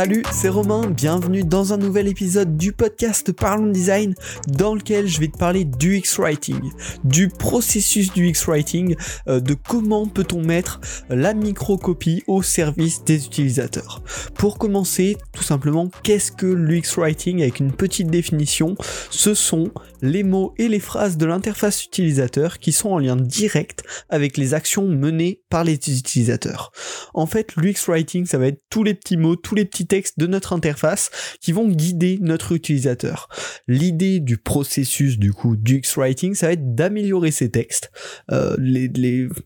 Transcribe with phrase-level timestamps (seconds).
[0.00, 4.14] Salut, c'est Romain, bienvenue dans un nouvel épisode du podcast Parlons Design
[4.48, 6.72] dans lequel je vais te parler du X-Writing,
[7.04, 8.96] du processus du X-Writing,
[9.28, 14.02] euh, de comment peut-on mettre la microcopie au service des utilisateurs.
[14.36, 18.76] Pour commencer, tout simplement, qu'est-ce que l'UX-Writing avec une petite définition?
[19.10, 19.70] Ce sont
[20.00, 24.54] les mots et les phrases de l'interface utilisateur qui sont en lien direct avec les
[24.54, 26.72] actions menées par les utilisateurs.
[27.12, 30.26] En fait, l'UX-Writing, ça va être tous les petits mots, tous les petits textes de
[30.28, 33.28] notre interface qui vont guider notre utilisateur.
[33.66, 37.90] L'idée du processus du coup du X-Writing, ça va être d'améliorer ces textes.
[38.30, 38.56] Euh,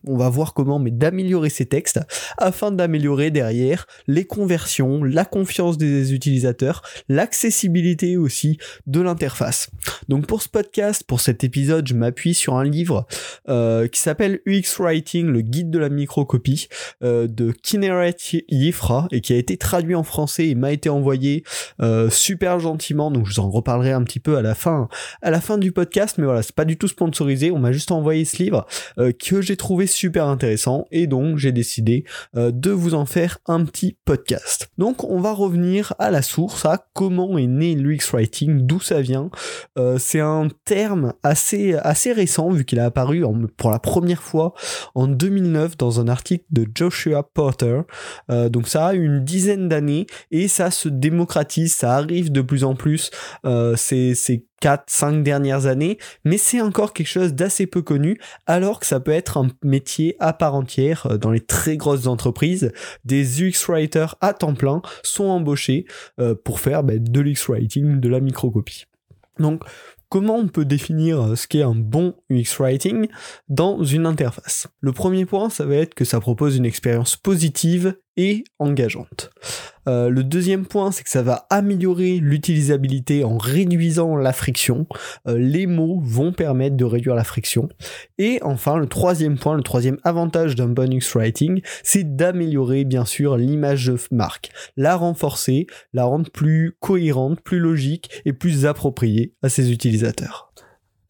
[0.07, 1.99] on va voir comment, mais d'améliorer ces textes
[2.37, 9.71] afin d'améliorer derrière les conversions, la confiance des utilisateurs, l'accessibilité aussi de l'interface.
[10.09, 13.07] Donc pour ce podcast, pour cet épisode, je m'appuie sur un livre
[13.49, 16.69] euh, qui s'appelle UX Writing, le guide de la microcopie
[17.03, 18.17] euh, de Kineret
[18.51, 21.45] Yifra et qui a été traduit en français et m'a été envoyé
[21.81, 23.11] euh, super gentiment.
[23.11, 24.89] Donc je vous en reparlerai un petit peu à la fin,
[25.23, 26.17] à la fin du podcast.
[26.19, 27.51] Mais voilà, c'est pas du tout sponsorisé.
[27.51, 28.67] On m'a juste envoyé ce livre
[28.99, 32.05] euh, que j'ai trouvé super intéressant et donc j'ai décidé
[32.37, 34.71] euh, de vous en faire un petit podcast.
[34.79, 39.01] Donc on va revenir à la source, à comment est né l'UX Writing, d'où ça
[39.01, 39.31] vient.
[39.99, 43.25] C'est un terme assez, assez récent vu qu'il a apparu
[43.57, 44.55] pour la première fois
[44.95, 47.83] en 2009 dans un article de Joshua Porter.
[48.29, 52.75] Donc ça a une dizaine d'années et ça se démocratise, ça arrive de plus en
[52.75, 53.11] plus
[53.45, 58.81] euh, ces, ces 4-5 dernières années, mais c'est encore quelque chose d'assez peu connu, alors
[58.81, 62.73] que ça peut être un métier à part entière euh, dans les très grosses entreprises.
[63.05, 65.85] Des UX writers à temps plein sont embauchés
[66.19, 68.87] euh, pour faire ben, de l'UX writing, de la microcopie.
[69.39, 69.63] Donc,
[70.15, 73.09] comment on peut définir euh, ce qu'est un bon UX writing
[73.49, 77.97] dans une interface Le premier point, ça va être que ça propose une expérience positive
[78.17, 79.31] et engageante.
[79.89, 84.87] Euh, le deuxième point, c'est que ça va améliorer l'utilisabilité en réduisant la friction.
[85.27, 87.69] Euh, les mots vont permettre de réduire la friction.
[88.19, 93.05] Et enfin, le troisième point, le troisième avantage d'un bon UX writing, c'est d'améliorer bien
[93.05, 99.35] sûr l'image de marque, la renforcer, la rendre plus cohérente, plus logique et plus appropriée
[99.43, 100.54] à ses utilisateurs utilisateur.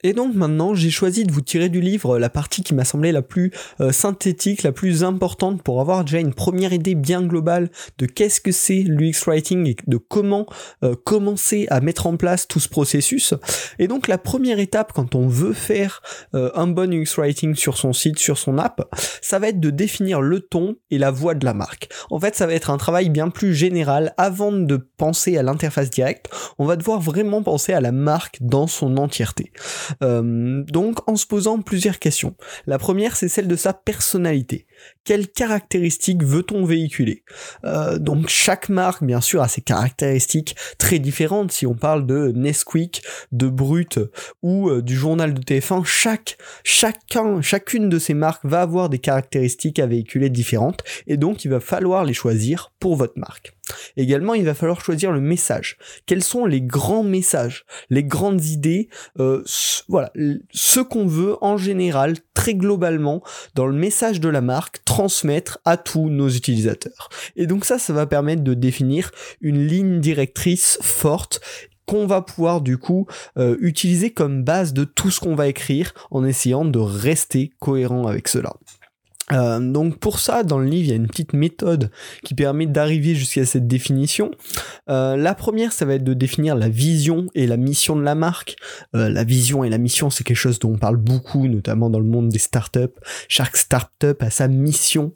[0.04, 3.10] Et donc maintenant, j'ai choisi de vous tirer du livre la partie qui m'a semblé
[3.10, 7.70] la plus euh, synthétique, la plus importante pour avoir déjà une première idée bien globale
[7.96, 10.44] de qu'est-ce que c'est l'UX Writing et de comment
[10.82, 13.32] euh, commencer à mettre en place tout ce processus.
[13.78, 16.02] Et donc la première étape quand on veut faire
[16.34, 18.86] euh, un bon UX Writing sur son site, sur son app,
[19.22, 21.88] ça va être de définir le ton et la voix de la marque.
[22.10, 25.88] En fait, ça va être un travail bien plus général avant de penser à l'interface
[25.88, 26.28] directe.
[26.58, 29.50] On va devoir vraiment penser à la marque dans son entièreté.
[30.02, 32.34] Euh, donc en se posant plusieurs questions.
[32.66, 34.66] La première, c'est celle de sa personnalité.
[35.04, 37.24] Quelles caractéristiques veut-on véhiculer?
[37.64, 41.52] Euh, Donc chaque marque, bien sûr, a ses caractéristiques très différentes.
[41.52, 43.02] Si on parle de Nesquik,
[43.32, 43.98] de Brut
[44.42, 48.98] ou euh, du journal de TF1, chaque, chacun, chacune de ces marques va avoir des
[48.98, 53.54] caractéristiques à véhiculer différentes et donc il va falloir les choisir pour votre marque.
[53.96, 55.78] Également, il va falloir choisir le message.
[56.06, 59.42] Quels sont les grands messages, les grandes idées, euh,
[59.88, 60.12] voilà,
[60.50, 63.22] ce qu'on veut en général, très globalement,
[63.54, 67.08] dans le message de la marque, transmettre à tous nos utilisateurs.
[67.36, 69.10] Et donc ça, ça va permettre de définir
[69.40, 71.40] une ligne directrice forte
[71.86, 75.92] qu'on va pouvoir du coup euh, utiliser comme base de tout ce qu'on va écrire
[76.10, 78.54] en essayant de rester cohérent avec cela.
[79.32, 81.90] Euh, donc pour ça, dans le livre, il y a une petite méthode
[82.24, 84.30] qui permet d'arriver jusqu'à cette définition.
[84.90, 88.14] Euh, la première, ça va être de définir la vision et la mission de la
[88.14, 88.56] marque.
[88.94, 92.00] Euh, la vision et la mission, c'est quelque chose dont on parle beaucoup, notamment dans
[92.00, 92.80] le monde des startups.
[93.28, 95.12] Chaque startup a sa mission,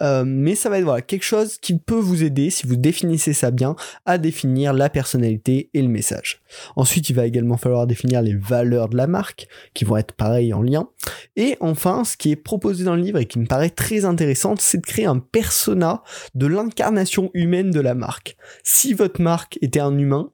[0.00, 3.76] mais ça va être quelque chose qui peut vous aider si vous définissez ça bien
[4.06, 6.40] à définir la personnalité et le message.
[6.76, 10.52] Ensuite, il va également falloir définir les valeurs de la marque, qui vont être pareilles
[10.52, 10.88] en lien.
[11.36, 14.54] Et enfin, ce qui est proposé dans le livre et qui me paraît très intéressant,
[14.58, 16.02] c'est de créer un persona
[16.34, 18.38] de l'incarnation humaine de la marque.
[18.64, 20.32] Si votre marque était un humain,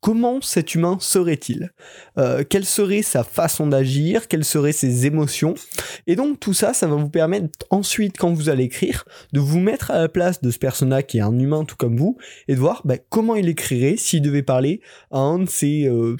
[0.00, 1.70] comment cet humain serait-il?
[2.18, 4.26] Euh, Quelle serait sa façon d'agir?
[4.26, 5.54] Quelles seraient ses émotions?
[6.08, 9.60] Et donc tout ça, ça va vous permettre ensuite, quand vous allez écrire, de vous
[9.60, 12.56] mettre à la place de ce persona qui est un humain tout comme vous, et
[12.56, 14.80] de voir bah, comment il écrirait s'il devait parler
[15.12, 16.16] à un de ses, euh,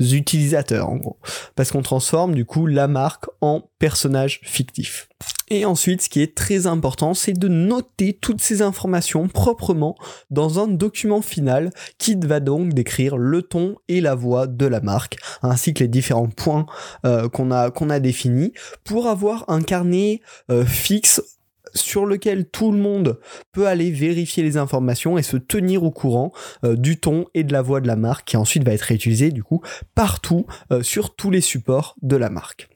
[0.00, 1.18] utilisateurs en gros.
[1.54, 5.08] Parce qu'on transforme du coup la marque en personnage fictif.
[5.50, 9.96] Et ensuite, ce qui est très important, c'est de noter toutes ces informations proprement
[10.30, 14.80] dans un document final qui va donc décrire le ton et la voix de la
[14.80, 16.66] marque, ainsi que les différents points
[17.06, 18.52] euh, qu'on a, qu'on a définis,
[18.84, 21.37] pour avoir un carnet euh, fixe
[21.78, 23.20] sur lequel tout le monde
[23.52, 26.32] peut aller vérifier les informations et se tenir au courant
[26.64, 29.30] euh, du ton et de la voix de la marque qui ensuite va être réutilisé
[29.30, 29.62] du coup
[29.94, 32.68] partout euh, sur tous les supports de la marque.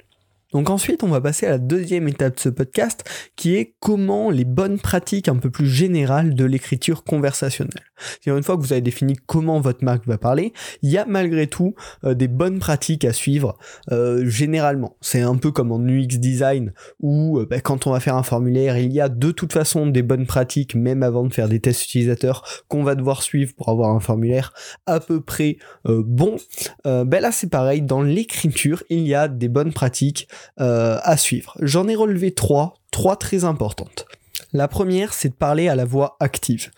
[0.52, 3.04] Donc ensuite, on va passer à la deuxième étape de ce podcast,
[3.37, 7.84] qui est comment les bonnes pratiques un peu plus générales de l'écriture conversationnelle.
[8.26, 10.52] une fois que vous avez défini comment votre marque va parler,
[10.82, 13.58] il y a malgré tout euh, des bonnes pratiques à suivre
[13.90, 14.96] euh, généralement.
[15.00, 18.22] C'est un peu comme en UX design où euh, bah, quand on va faire un
[18.22, 21.60] formulaire, il y a de toute façon des bonnes pratiques, même avant de faire des
[21.60, 24.52] tests utilisateurs, qu'on va devoir suivre pour avoir un formulaire
[24.87, 26.37] à peu près bon.
[26.84, 30.28] ben là, c'est pareil, dans l'écriture, il y a des bonnes pratiques
[30.61, 31.56] euh, à suivre.
[31.61, 34.06] J'en ai relevé trois, trois très importantes.
[34.53, 36.71] La première, c'est de parler à la voix active.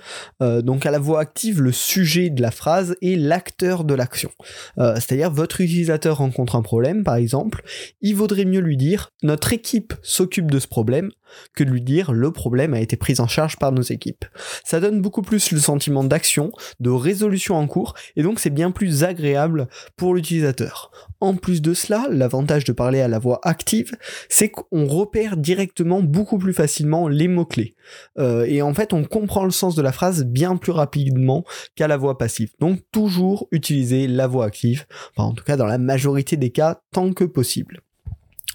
[0.43, 4.31] Euh, donc à la voix active, le sujet de la phrase est l'acteur de l'action.
[4.79, 7.65] Euh, c'est-à-dire votre utilisateur rencontre un problème, par exemple,
[8.01, 11.11] il vaudrait mieux lui dire notre équipe s'occupe de ce problème
[11.55, 14.25] que de lui dire le problème a été pris en charge par nos équipes.
[14.65, 16.51] Ça donne beaucoup plus le sentiment d'action,
[16.81, 20.91] de résolution en cours, et donc c'est bien plus agréable pour l'utilisateur.
[21.21, 23.97] En plus de cela, l'avantage de parler à la voix active,
[24.29, 27.75] c'est qu'on repère directement beaucoup plus facilement les mots-clés.
[28.19, 31.45] Euh, et en fait, on comprend le sens de la phrase bien plus rapidement
[31.77, 32.53] qu'à la voix passive.
[32.61, 34.87] Donc toujours utiliser la voix active,
[35.17, 37.81] en tout cas dans la majorité des cas, tant que possible.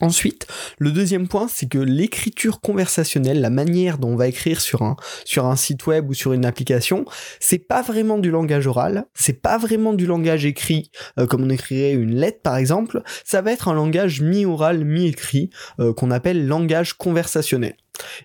[0.02, 0.48] Ensuite,
[0.78, 4.96] le deuxième point, c'est que l'écriture conversationnelle, la manière dont on va écrire sur un,
[5.26, 7.06] sur un site web ou sur une application,
[7.40, 11.50] c'est pas vraiment du langage oral, c'est pas vraiment du langage écrit, euh, comme on
[11.50, 15.50] écrirait une lettre par exemple, ça va être un langage mi-oral, mi-écrit,
[15.80, 17.76] euh, qu'on appelle langage conversationnel.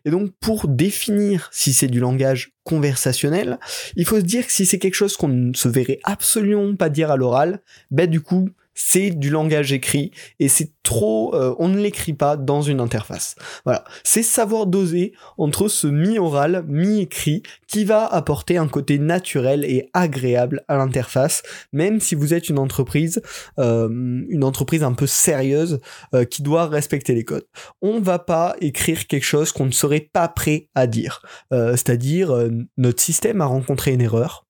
[0.04, 3.58] Et donc pour définir si c'est du langage conversationnel,
[3.96, 6.88] il faut se dire que si c'est quelque chose qu'on ne se verrait absolument pas
[6.88, 7.60] dire à l'oral,
[7.90, 12.36] ben du coup c'est du langage écrit et c'est trop, euh, on ne l'écrit pas
[12.36, 13.36] dans une interface.
[13.64, 19.90] Voilà, c'est savoir doser entre ce mi-oral, mi-écrit qui va apporter un côté naturel et
[19.94, 21.42] agréable à l'interface,
[21.72, 23.22] même si vous êtes une entreprise,
[23.58, 23.88] euh,
[24.28, 25.80] une entreprise un peu sérieuse
[26.14, 27.46] euh, qui doit respecter les codes.
[27.82, 31.22] On va pas écrire quelque chose qu'on ne serait pas prêt à dire.
[31.50, 34.44] C'est-à-dire, notre système a rencontré une erreur,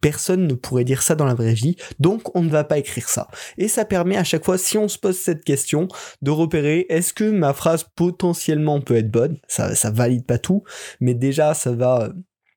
[0.00, 3.08] personne ne pourrait dire ça dans la vraie vie, donc on ne va pas écrire
[3.08, 3.28] ça.
[3.58, 5.88] Et ça permet à chaque fois, si on se pose cette question,
[6.22, 10.62] de repérer est-ce que ma phrase potentiellement peut être bonne, ça, ça valide pas tout,
[11.00, 12.12] mais déjà ça va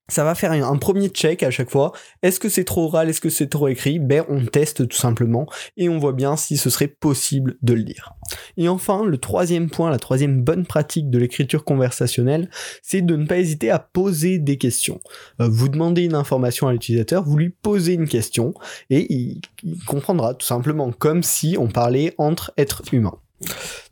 [0.09, 1.93] ça va faire un premier check à chaque fois.
[2.21, 3.99] Est-ce que c'est trop oral, est-ce que c'est trop écrit?
[3.99, 5.47] Ben on teste tout simplement
[5.77, 8.13] et on voit bien si ce serait possible de le dire.
[8.57, 12.49] Et enfin, le troisième point, la troisième bonne pratique de l'écriture conversationnelle,
[12.83, 14.99] c'est de ne pas hésiter à poser des questions.
[15.41, 18.53] Euh, vous demandez une information à l'utilisateur, vous lui posez une question
[18.89, 19.41] et il
[19.85, 23.19] comprendra tout simplement comme si on parlait entre êtres humains.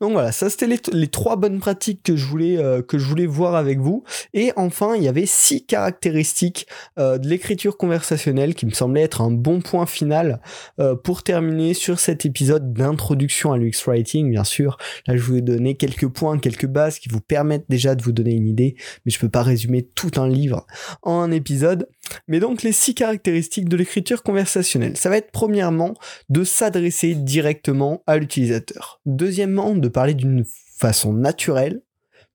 [0.02, 3.26] Donc voilà, ça c'était les, trois bonnes pratiques que je voulais euh, que je voulais
[3.26, 4.04] voir avec vous.
[4.34, 6.68] Et enfin, il y avait six caractéristiques
[7.00, 10.42] euh, de l'écriture conversationnelle qui me semblaient être un bon point final
[10.80, 14.30] euh, pour terminer sur cet épisode d'introduction à l'UX writing.
[14.30, 14.78] Bien sûr,
[15.08, 18.12] là je vous ai donné quelques points, quelques bases qui vous permettent déjà de vous
[18.12, 20.66] donner une idée, mais je peux pas résumer tout un livre
[21.02, 21.88] en un épisode.
[22.28, 25.94] Mais donc les six caractéristiques de l'écriture conversationnelle, ça va être premièrement
[26.30, 29.02] de s'adresser directement à l'utilisateur.
[29.06, 30.44] Deuxièmement, de parler d'une
[30.78, 31.82] façon naturelle.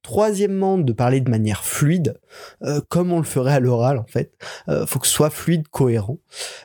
[0.03, 2.19] Troisièmement, de parler de manière fluide,
[2.65, 4.33] euh, comme on le ferait à l'oral en fait.
[4.69, 6.19] Euh, faut que ce soit fluide, cohérent.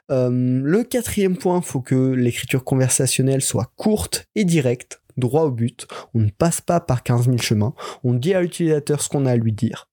[0.09, 0.31] Euh,
[0.63, 5.85] le quatrième point, faut que l'écriture conversationnelle soit courte et directe, droit au but.
[6.15, 7.75] On ne passe pas par 15 000 chemins.
[8.03, 9.87] On dit à l'utilisateur ce qu'on a à lui dire.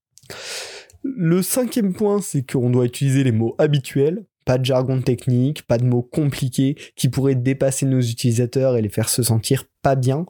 [1.05, 4.25] Le cinquième point, c'est qu'on doit utiliser les mots habituels.
[4.47, 8.89] Pas de jargon technique, pas de mots compliqués qui pourraient dépasser nos utilisateurs et les
[8.89, 10.27] faire se sentir pas bien.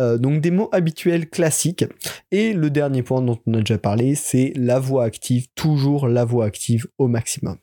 [0.00, 1.84] Euh, donc des mots habituels classiques.
[2.30, 6.24] Et le dernier point dont on a déjà parlé, c'est la voix active, toujours la
[6.24, 7.56] voix active au maximum.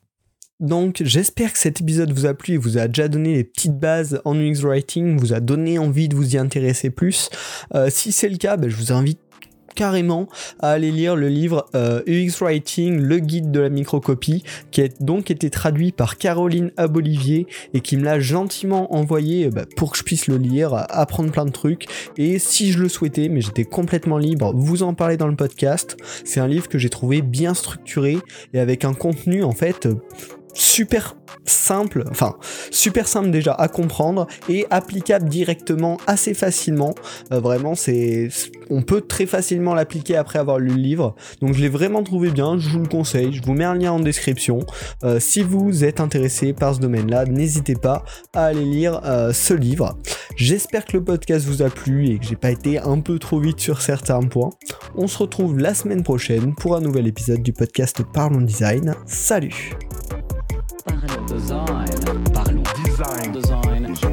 [0.61, 3.77] Donc j'espère que cet épisode vous a plu et vous a déjà donné les petites
[3.77, 7.29] bases en UX Writing, vous a donné envie de vous y intéresser plus.
[7.73, 9.19] Euh, si c'est le cas, ben, je vous invite
[9.75, 10.27] carrément
[10.59, 14.87] à aller lire le livre euh, UX Writing, le guide de la microcopie, qui a
[14.99, 19.91] donc été traduit par Caroline Abolivier et qui me l'a gentiment envoyé euh, bah, pour
[19.91, 21.85] que je puisse le lire, apprendre plein de trucs.
[22.17, 25.97] Et si je le souhaitais, mais j'étais complètement libre, vous en parler dans le podcast.
[26.23, 28.17] C'est un livre que j'ai trouvé bien structuré
[28.53, 29.87] et avec un contenu en fait
[30.55, 32.35] super simple, enfin
[32.71, 36.95] super simple déjà à comprendre et applicable directement assez facilement.
[37.31, 38.29] Euh, vraiment, c'est,
[38.69, 41.15] on peut très facilement l'appliquer après avoir lu le livre.
[41.41, 43.33] Donc je l'ai vraiment trouvé bien, je vous le conseille.
[43.33, 44.59] Je vous mets un lien en description.
[45.03, 49.53] Euh, si vous êtes intéressé par ce domaine-là, n'hésitez pas à aller lire euh, ce
[49.53, 49.97] livre.
[50.35, 53.39] J'espère que le podcast vous a plu et que j'ai pas été un peu trop
[53.39, 54.49] vite sur certains points.
[54.95, 58.95] On se retrouve la semaine prochaine pour un nouvel épisode du podcast Parlons Design.
[59.05, 59.84] Salut
[61.45, 61.85] design,
[62.33, 62.65] Parlons.
[62.83, 63.31] Design.
[63.31, 64.05] design, Parlons design.